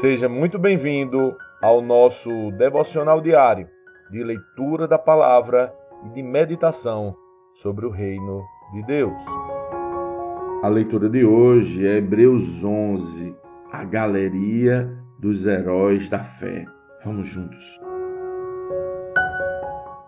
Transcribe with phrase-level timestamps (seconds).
[0.00, 3.68] Seja muito bem-vindo ao nosso devocional diário
[4.12, 5.74] de leitura da palavra
[6.06, 7.16] e de meditação
[7.52, 9.20] sobre o reino de Deus.
[10.62, 13.34] A leitura de hoje é Hebreus 11,
[13.72, 14.88] a galeria
[15.18, 16.64] dos heróis da fé.
[17.04, 17.80] Vamos juntos.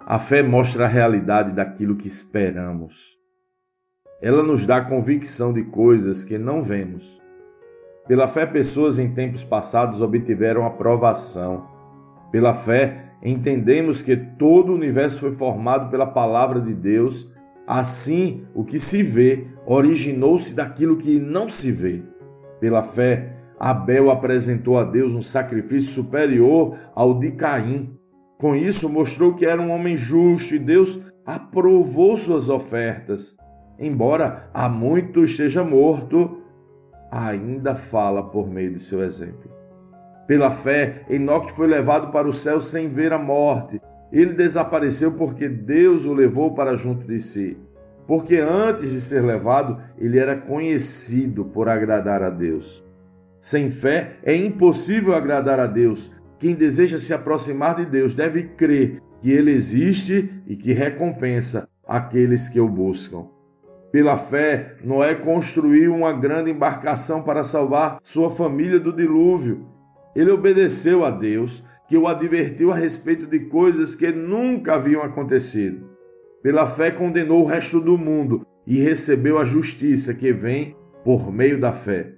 [0.07, 3.18] A fé mostra a realidade daquilo que esperamos.
[4.22, 7.20] Ela nos dá convicção de coisas que não vemos
[8.10, 11.68] pela fé, pessoas em tempos passados obtiveram aprovação.
[12.32, 17.32] Pela fé, entendemos que todo o universo foi formado pela palavra de Deus.
[17.65, 22.02] Assim, o que se vê originou-se daquilo que não se vê.
[22.59, 27.96] Pela fé, Abel apresentou a Deus um sacrifício superior ao de Caim.
[28.40, 33.37] Com isso, mostrou que era um homem justo e Deus aprovou suas ofertas.
[33.79, 36.40] Embora há muito esteja morto,
[37.10, 39.51] ainda fala por meio de seu exemplo.
[40.26, 43.80] Pela fé, Enoque foi levado para o céu sem ver a morte.
[44.12, 47.59] Ele desapareceu porque Deus o levou para junto de si.
[48.07, 52.85] Porque antes de ser levado, ele era conhecido por agradar a Deus.
[53.40, 56.13] Sem fé é impossível agradar a Deus.
[56.38, 62.48] Quem deseja se aproximar de Deus deve crer que ele existe e que recompensa aqueles
[62.48, 63.26] que o buscam.
[63.93, 69.66] Pela fé, Noé construiu uma grande embarcação para salvar sua família do dilúvio.
[70.15, 75.91] Ele obedeceu a Deus, que o advertiu a respeito de coisas que nunca haviam acontecido.
[76.41, 81.59] Pela fé, condenou o resto do mundo e recebeu a justiça que vem por meio
[81.60, 82.12] da fé.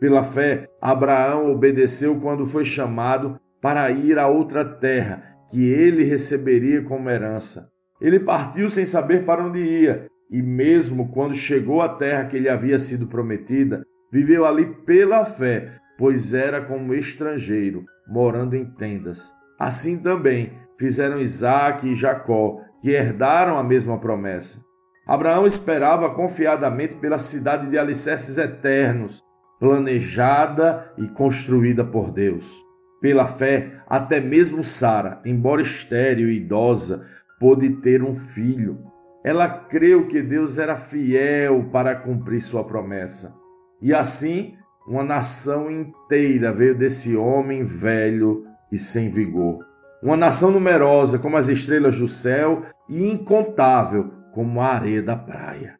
[0.00, 6.82] Pela fé, Abraão obedeceu quando foi chamado para ir a outra terra que ele receberia
[6.82, 7.70] como herança.
[8.00, 12.48] Ele partiu sem saber para onde ia e mesmo quando chegou à terra que lhe
[12.48, 19.30] havia sido prometida, viveu ali pela fé, pois era como estrangeiro, morando em tendas.
[19.58, 24.60] Assim também fizeram Isaac e Jacó, que herdaram a mesma promessa.
[25.06, 29.20] Abraão esperava confiadamente pela cidade de alicerces eternos,
[29.60, 32.52] planejada e construída por Deus.
[33.00, 37.04] Pela fé, até mesmo Sara, embora estéril e idosa,
[37.38, 38.91] pôde ter um filho.
[39.24, 43.34] Ela creu que Deus era fiel para cumprir sua promessa.
[43.80, 44.54] E assim,
[44.86, 49.64] uma nação inteira veio desse homem velho e sem vigor.
[50.02, 55.78] Uma nação numerosa como as estrelas do céu e incontável como a areia da praia.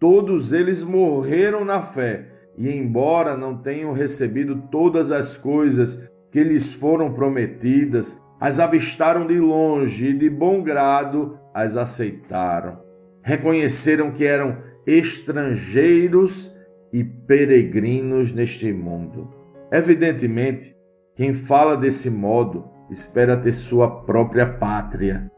[0.00, 6.02] Todos eles morreram na fé e, embora não tenham recebido todas as coisas
[6.32, 12.78] que lhes foram prometidas, as avistaram de longe e de bom grado as aceitaram.
[13.22, 16.52] Reconheceram que eram estrangeiros
[16.92, 19.32] e peregrinos neste mundo.
[19.70, 20.76] Evidentemente,
[21.14, 25.30] quem fala desse modo espera ter sua própria pátria.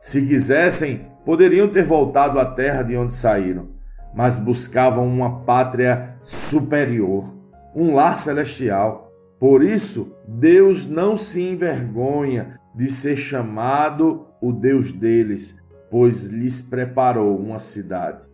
[0.00, 3.70] Se quisessem, poderiam ter voltado à terra de onde saíram,
[4.14, 7.32] mas buscavam uma pátria superior,
[7.74, 9.10] um lar celestial
[9.40, 17.36] por isso, Deus não se envergonha de ser chamado o Deus deles, pois lhes preparou
[17.38, 18.28] uma cidade.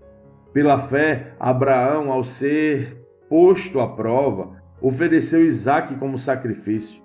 [0.53, 2.97] Pela fé, Abraão, ao ser
[3.29, 7.03] posto à prova, ofereceu Isaque como sacrifício.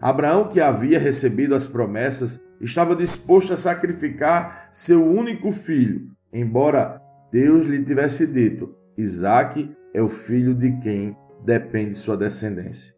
[0.00, 7.00] Abraão, que havia recebido as promessas, estava disposto a sacrificar seu único filho, embora
[7.32, 12.94] Deus lhe tivesse dito: Isaque é o filho de quem depende sua descendência.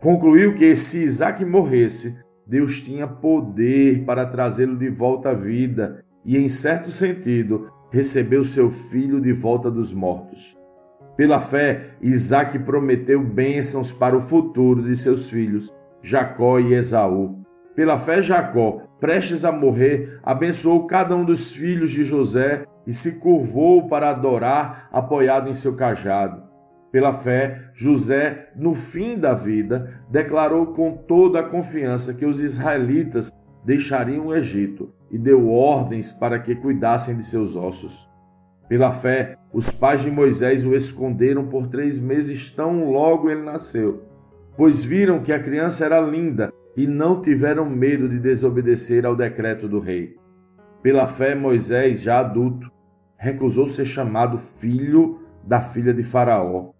[0.00, 2.16] Concluiu que se Isaac morresse,
[2.50, 8.72] Deus tinha poder para trazê-lo de volta à vida e, em certo sentido, recebeu seu
[8.72, 10.58] filho de volta dos mortos.
[11.16, 15.72] Pela fé, Isaac prometeu bênçãos para o futuro de seus filhos,
[16.02, 17.40] Jacó e Esaú.
[17.76, 23.20] Pela fé, Jacó, prestes a morrer, abençoou cada um dos filhos de José e se
[23.20, 26.49] curvou para adorar, apoiado em seu cajado.
[26.92, 33.30] Pela fé, José, no fim da vida, declarou com toda a confiança que os israelitas
[33.64, 38.08] deixariam o Egito e deu ordens para que cuidassem de seus ossos.
[38.68, 44.02] Pela fé, os pais de Moisés o esconderam por três meses tão logo ele nasceu,
[44.56, 49.68] pois viram que a criança era linda e não tiveram medo de desobedecer ao decreto
[49.68, 50.16] do rei.
[50.82, 52.68] Pela fé, Moisés, já adulto,
[53.16, 56.72] recusou ser chamado filho da filha de Faraó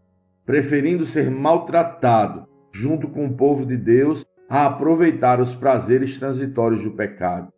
[0.44, 6.92] preferindo ser maltratado junto com o povo de Deus a aproveitar os prazeres transitórios do
[6.92, 7.52] pecado.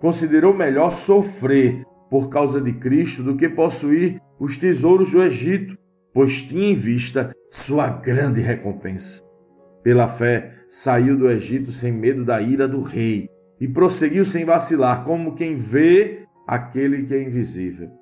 [0.00, 5.76] Considerou melhor sofrer por causa de Cristo do que possuir os tesouros do Egito,
[6.12, 9.22] pois tinha em vista sua grande recompensa.
[9.82, 13.28] Pela fé, saiu do Egito sem medo da ira do rei
[13.60, 17.99] e prosseguiu sem vacilar, como quem vê aquele que é invisível.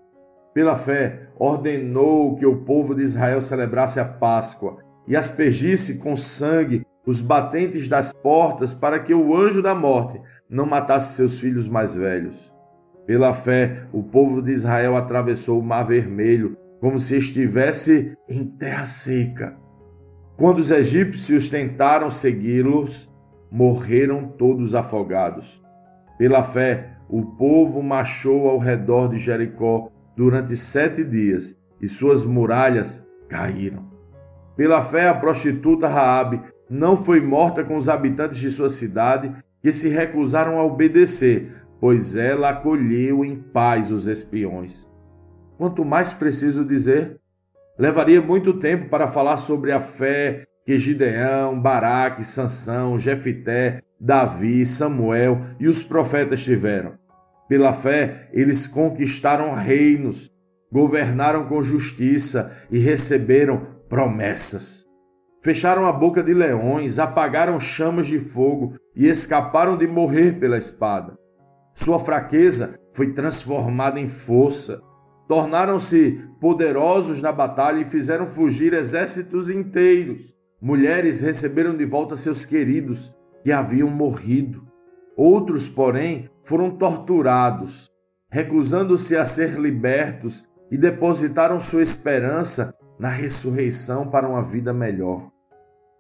[0.59, 6.85] Pela fé, ordenou que o povo de Israel celebrasse a Páscoa e aspergisse com sangue
[7.07, 10.21] os batentes das portas para que o anjo da morte
[10.51, 12.53] não matasse seus filhos mais velhos.
[13.07, 18.85] Pela fé, o povo de Israel atravessou o Mar Vermelho como se estivesse em terra
[18.85, 19.57] seca.
[20.37, 23.09] Quando os egípcios tentaram segui-los,
[23.49, 25.63] morreram todos afogados.
[26.19, 33.09] Pela fé, o povo marchou ao redor de Jericó durante sete dias e suas muralhas
[33.29, 33.89] caíram.
[34.57, 39.33] Pela fé, a prostituta Raabe não foi morta com os habitantes de sua cidade
[39.63, 44.89] que se recusaram a obedecer, pois ela acolheu em paz os espiões.
[45.57, 47.21] Quanto mais preciso dizer,
[47.79, 55.43] levaria muito tempo para falar sobre a fé que Gideão, Baraque, Sansão, Jefité, Davi, Samuel
[55.61, 56.95] e os profetas tiveram.
[57.49, 60.31] Pela fé, eles conquistaram reinos,
[60.71, 64.85] governaram com justiça e receberam promessas.
[65.43, 71.17] Fecharam a boca de leões, apagaram chamas de fogo e escaparam de morrer pela espada.
[71.75, 74.83] Sua fraqueza foi transformada em força.
[75.29, 80.35] Tornaram-se poderosos na batalha e fizeram fugir exércitos inteiros.
[80.61, 84.67] Mulheres receberam de volta seus queridos que haviam morrido.
[85.17, 87.91] Outros, porém, foram torturados,
[88.31, 95.31] recusando-se a ser libertos e depositaram sua esperança na ressurreição para uma vida melhor.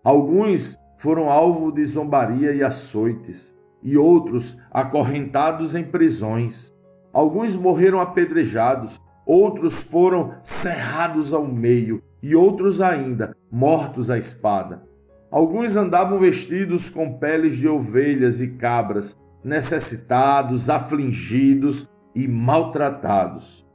[0.02, 6.72] Alguns foram alvo de zombaria e açoites, e outros acorrentados em prisões.
[7.12, 14.82] Alguns morreram apedrejados, outros foram cerrados ao meio, e outros ainda mortos à espada.
[15.30, 23.66] Alguns andavam vestidos com peles de ovelhas e cabras, necessitados, afligidos e maltratados.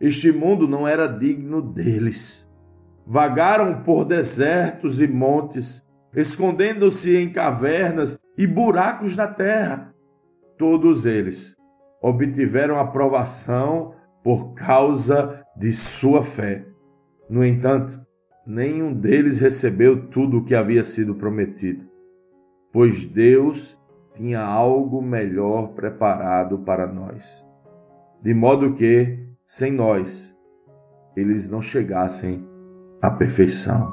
[0.00, 2.50] Este mundo não era digno deles
[3.06, 5.84] vagaram por desertos e montes,
[6.14, 9.94] escondendo-se em cavernas e buracos na terra.
[10.58, 11.56] Todos eles
[12.00, 16.64] obtiveram aprovação por causa de sua fé.
[17.28, 18.00] No entanto,
[18.46, 21.84] nenhum deles recebeu tudo o que havia sido prometido,
[22.72, 23.78] pois Deus
[24.14, 27.46] tinha algo melhor preparado para nós,
[28.20, 30.36] de modo que, sem nós,
[31.16, 32.46] eles não chegassem
[33.00, 33.92] a perfeição.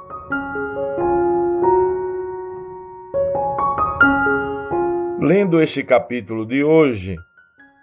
[5.22, 7.16] Lendo este capítulo de hoje,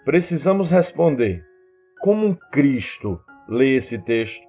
[0.05, 1.44] precisamos responder:
[2.00, 4.47] como Cristo lê esse texto?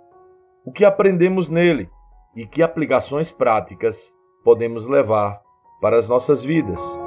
[0.66, 1.90] O que aprendemos nele
[2.36, 4.12] e que aplicações práticas
[4.44, 5.42] podemos levar
[5.82, 7.07] para as nossas vidas?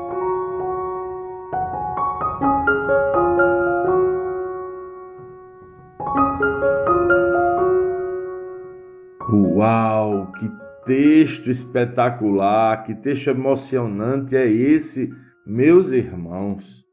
[10.91, 15.15] Texto espetacular, que texto emocionante é esse,
[15.47, 16.85] meus irmãos.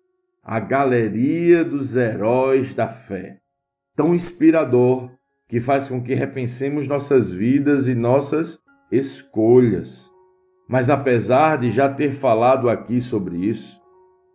[0.43, 3.39] A galeria dos heróis da fé.
[3.95, 5.09] Tão inspirador
[5.49, 8.59] que faz com que repensemos nossas vidas e nossas
[8.91, 10.11] escolhas.
[10.69, 13.81] Mas apesar de já ter falado aqui sobre isso,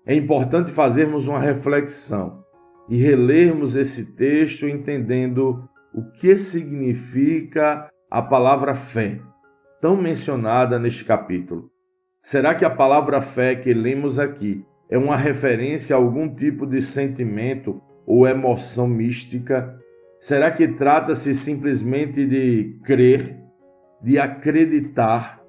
[0.04, 2.42] é importante fazermos uma reflexão
[2.88, 9.20] e relermos esse texto entendendo o que significa a palavra fé,
[9.82, 11.68] tão mencionada neste capítulo.
[12.22, 16.80] Será que a palavra fé que lemos aqui é uma referência a algum tipo de
[16.80, 19.76] sentimento ou emoção mística?
[20.20, 23.36] Será que trata-se simplesmente de crer,
[24.00, 25.42] de acreditar?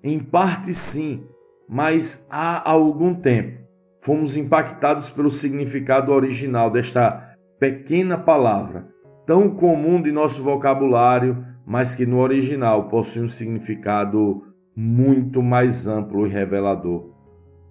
[0.00, 1.26] Em parte sim,
[1.68, 3.62] mas há algum tempo
[4.00, 8.86] fomos impactados pelo significado original desta pequena palavra,
[9.26, 14.42] tão comum de nosso vocabulário mas que no original possui um significado
[14.74, 17.10] muito mais amplo e revelador.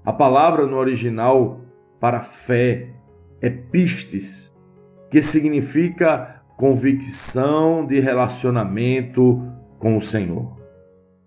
[0.05, 1.61] A palavra no original
[1.99, 2.89] para fé
[3.41, 4.51] é pistes,
[5.09, 9.41] que significa convicção de relacionamento
[9.79, 10.57] com o Senhor.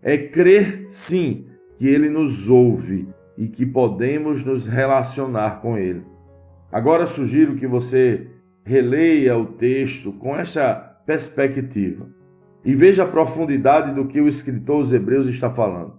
[0.02, 6.04] É crer, sim, que Ele nos ouve e que podemos nos relacionar com Ele.
[6.70, 8.28] Agora sugiro que você
[8.64, 10.74] releia o texto com esta
[11.06, 12.13] perspectiva
[12.64, 15.98] e veja a profundidade do que o escritor aos Hebreus está falando.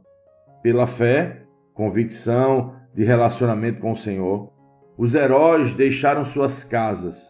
[0.64, 1.44] Pela fé,
[1.74, 4.52] convicção de relacionamento com o Senhor,
[4.98, 7.30] os heróis deixaram suas casas,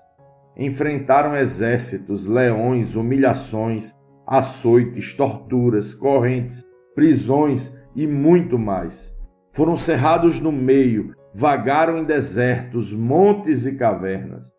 [0.55, 3.91] enfrentaram exércitos, leões, humilhações,
[4.25, 6.63] açoites, torturas, correntes,
[6.93, 9.15] prisões e muito mais.
[9.51, 14.49] Foram cerrados no meio, vagaram em desertos, montes e cavernas.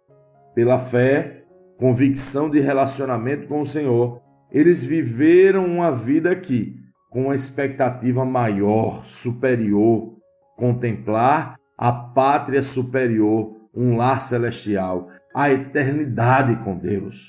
[0.54, 1.44] Pela fé,
[1.78, 4.20] convicção de relacionamento com o Senhor,
[4.56, 10.16] eles viveram uma vida aqui com uma expectativa maior, superior,
[10.56, 17.28] contemplar a pátria superior, um lar celestial, a eternidade com Deus.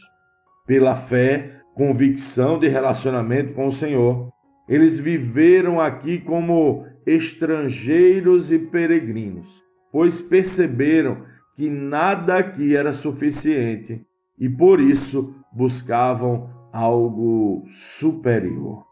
[0.65, 4.31] Pela fé, convicção de relacionamento com o Senhor,
[4.69, 11.25] eles viveram aqui como estrangeiros e peregrinos, pois perceberam
[11.57, 14.01] que nada aqui era suficiente
[14.39, 18.85] e por isso buscavam algo superior.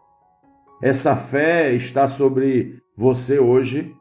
[0.82, 3.94] Essa fé está sobre você hoje.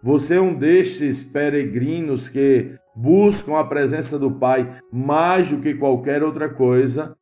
[0.00, 6.22] Você é um destes peregrinos que buscam a presença do Pai mais do que qualquer
[6.22, 7.16] outra coisa.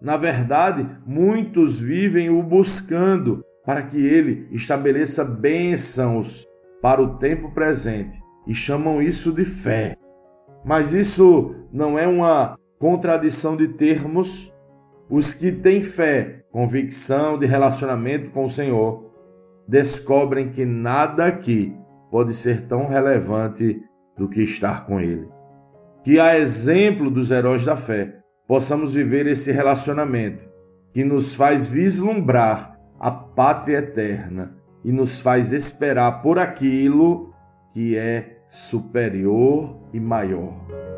[0.00, 6.46] Na verdade, muitos vivem o buscando para que ele estabeleça bênçãos
[6.80, 9.96] para o tempo presente e chamam isso de fé.
[10.64, 14.50] Mas isso não é uma contradição de termos.
[15.10, 19.10] Os que têm fé, convicção de relacionamento com o Senhor,
[19.66, 21.74] descobrem que nada aqui
[22.10, 23.82] pode ser tão relevante
[24.16, 25.28] do que estar com Ele.
[26.02, 30.48] Que, a exemplo dos heróis da fé, possamos viver esse relacionamento
[30.92, 37.32] que nos faz vislumbrar a pátria eterna e nos faz esperar por aquilo
[37.72, 40.97] que é superior e maior.